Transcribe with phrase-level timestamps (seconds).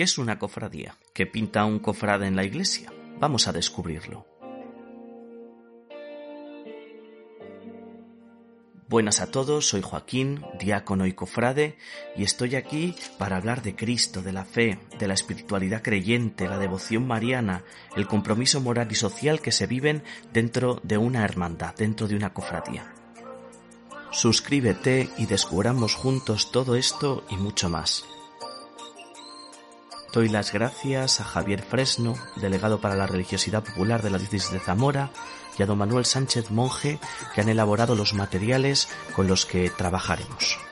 [0.00, 0.96] ¿Qué es una cofradía?
[1.12, 2.90] ¿Qué pinta un cofrade en la iglesia?
[3.18, 4.24] Vamos a descubrirlo.
[8.88, 11.76] Buenas a todos, soy Joaquín, diácono y cofrade,
[12.16, 16.56] y estoy aquí para hablar de Cristo, de la fe, de la espiritualidad creyente, la
[16.56, 17.64] devoción mariana,
[17.94, 22.32] el compromiso moral y social que se viven dentro de una hermandad, dentro de una
[22.32, 22.94] cofradía.
[24.12, 28.06] Suscríbete y descubramos juntos todo esto y mucho más.
[30.12, 34.58] Doy las gracias a Javier Fresno, delegado para la religiosidad popular de la diócesis de
[34.58, 35.10] Zamora,
[35.56, 36.98] y a don Manuel Sánchez Monje,
[37.34, 40.69] que han elaborado los materiales con los que trabajaremos.